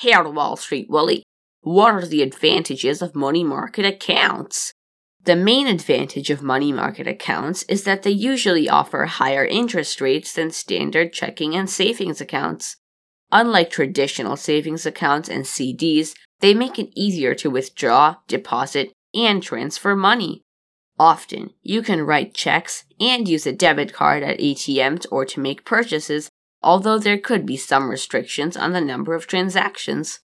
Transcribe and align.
Here, 0.00 0.26
Wall 0.26 0.56
Street 0.56 0.88
Willie, 0.88 1.24
what 1.60 1.92
are 1.92 2.06
the 2.06 2.22
advantages 2.22 3.02
of 3.02 3.14
money 3.14 3.44
market 3.44 3.84
accounts? 3.84 4.72
The 5.24 5.36
main 5.36 5.66
advantage 5.66 6.30
of 6.30 6.40
money 6.42 6.72
market 6.72 7.06
accounts 7.06 7.64
is 7.64 7.84
that 7.84 8.02
they 8.02 8.10
usually 8.10 8.66
offer 8.66 9.04
higher 9.04 9.44
interest 9.44 10.00
rates 10.00 10.32
than 10.32 10.52
standard 10.52 11.12
checking 11.12 11.54
and 11.54 11.68
savings 11.68 12.18
accounts. 12.18 12.76
Unlike 13.30 13.68
traditional 13.68 14.38
savings 14.38 14.86
accounts 14.86 15.28
and 15.28 15.44
CDs, 15.44 16.14
they 16.40 16.54
make 16.54 16.78
it 16.78 16.98
easier 16.98 17.34
to 17.34 17.50
withdraw, 17.50 18.16
deposit, 18.26 18.94
and 19.12 19.42
transfer 19.42 19.94
money. 19.94 20.40
Often, 20.98 21.50
you 21.60 21.82
can 21.82 22.06
write 22.06 22.32
checks 22.32 22.84
and 22.98 23.28
use 23.28 23.46
a 23.46 23.52
debit 23.52 23.92
card 23.92 24.22
at 24.22 24.38
ATMs 24.38 25.04
or 25.10 25.26
to 25.26 25.40
make 25.40 25.66
purchases, 25.66 26.29
although 26.62 26.98
there 26.98 27.18
could 27.18 27.46
be 27.46 27.56
some 27.56 27.90
restrictions 27.90 28.56
on 28.56 28.72
the 28.72 28.80
number 28.80 29.14
of 29.14 29.26
transactions. 29.26 30.20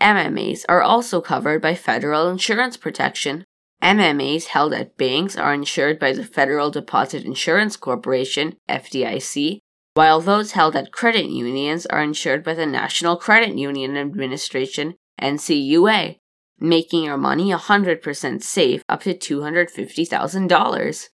MMAs 0.00 0.64
are 0.68 0.82
also 0.82 1.20
covered 1.20 1.62
by 1.62 1.74
federal 1.74 2.28
insurance 2.28 2.76
protection. 2.76 3.44
MMAs 3.82 4.46
held 4.46 4.72
at 4.72 4.96
banks 4.96 5.36
are 5.36 5.54
insured 5.54 5.98
by 5.98 6.12
the 6.12 6.24
Federal 6.24 6.70
Deposit 6.70 7.24
Insurance 7.24 7.76
Corporation, 7.76 8.56
FDIC, 8.68 9.58
while 9.94 10.20
those 10.20 10.52
held 10.52 10.76
at 10.76 10.92
credit 10.92 11.26
unions 11.26 11.84
are 11.86 12.02
insured 12.02 12.44
by 12.44 12.54
the 12.54 12.66
National 12.66 13.16
Credit 13.16 13.56
Union 13.56 13.96
Administration, 13.96 14.94
NCUA, 15.20 16.16
making 16.58 17.04
your 17.04 17.16
money 17.16 17.50
100% 17.50 18.42
safe 18.42 18.82
up 18.88 19.02
to 19.02 19.14
$250,000. 19.14 21.08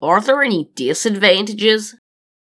Are 0.00 0.20
there 0.20 0.42
any 0.42 0.70
disadvantages? 0.74 1.96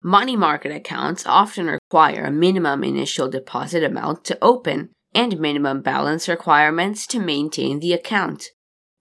Money 0.03 0.37
market 0.37 0.73
accounts 0.73 1.27
often 1.27 1.67
require 1.67 2.25
a 2.25 2.31
minimum 2.31 2.85
initial 2.85 3.29
deposit 3.29 3.83
amount 3.83 4.25
to 4.25 4.39
open 4.43 4.91
and 5.15 5.41
minimum 5.41 5.81
balance 5.83 6.29
requirements 6.29 7.07
to 7.07 7.19
maintain 7.19 7.81
the 7.81 7.93
account. 7.93 8.51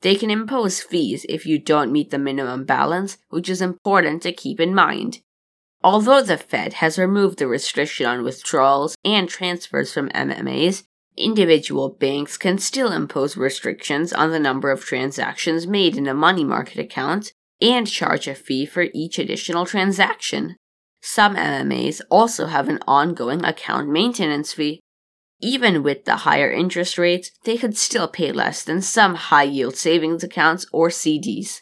They 0.01 0.15
can 0.15 0.29
impose 0.29 0.81
fees 0.81 1.25
if 1.27 1.45
you 1.45 1.59
don't 1.59 1.91
meet 1.91 2.11
the 2.11 2.17
minimum 2.17 2.65
balance, 2.65 3.17
which 3.29 3.49
is 3.49 3.61
important 3.61 4.21
to 4.23 4.31
keep 4.31 4.59
in 4.59 4.73
mind. 4.73 5.19
Although 5.83 6.23
the 6.23 6.37
Fed 6.37 6.73
has 6.73 6.97
removed 6.97 7.37
the 7.37 7.47
restriction 7.47 8.05
on 8.05 8.23
withdrawals 8.23 8.95
and 9.03 9.29
transfers 9.29 9.93
from 9.93 10.09
MMAs, 10.09 10.83
individual 11.17 11.89
banks 11.89 12.37
can 12.37 12.57
still 12.57 12.91
impose 12.91 13.37
restrictions 13.37 14.11
on 14.11 14.31
the 14.31 14.39
number 14.39 14.71
of 14.71 14.83
transactions 14.83 15.67
made 15.67 15.97
in 15.97 16.07
a 16.07 16.13
money 16.13 16.43
market 16.43 16.79
account 16.79 17.33
and 17.61 17.87
charge 17.87 18.27
a 18.27 18.35
fee 18.35 18.65
for 18.65 18.87
each 18.93 19.19
additional 19.19 19.65
transaction. 19.65 20.55
Some 21.07 21.35
MMAs 21.35 22.01
also 22.09 22.47
have 22.47 22.67
an 22.67 22.79
ongoing 22.87 23.45
account 23.45 23.87
maintenance 23.87 24.53
fee. 24.53 24.79
Even 25.39 25.83
with 25.83 26.05
the 26.05 26.15
higher 26.25 26.49
interest 26.49 26.97
rates, 26.97 27.29
they 27.43 27.57
could 27.57 27.77
still 27.77 28.07
pay 28.07 28.31
less 28.31 28.63
than 28.63 28.81
some 28.81 29.13
high 29.13 29.43
yield 29.43 29.75
savings 29.75 30.23
accounts 30.23 30.65
or 30.73 30.89
CDs. 30.89 31.61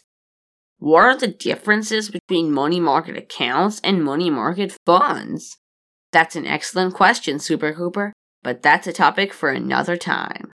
What 0.78 1.02
are 1.02 1.18
the 1.18 1.28
differences 1.28 2.08
between 2.08 2.52
money 2.52 2.80
market 2.80 3.18
accounts 3.18 3.82
and 3.84 4.02
money 4.02 4.30
market 4.30 4.78
funds? 4.86 5.58
That's 6.10 6.36
an 6.36 6.46
excellent 6.46 6.94
question, 6.94 7.38
Super 7.38 7.74
Cooper, 7.74 8.14
but 8.42 8.62
that's 8.62 8.86
a 8.86 8.94
topic 8.94 9.34
for 9.34 9.50
another 9.50 9.98
time. 9.98 10.52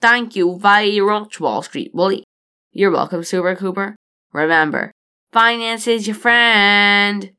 Thank 0.00 0.36
you 0.36 0.60
very 0.60 1.00
Wall 1.00 1.62
Street 1.62 1.90
Willie. 1.92 2.22
You're 2.70 2.92
welcome, 2.92 3.24
Super 3.24 3.56
Cooper. 3.56 3.96
Remember, 4.32 4.92
finance 5.32 5.88
is 5.88 6.06
your 6.06 6.14
friend. 6.14 7.32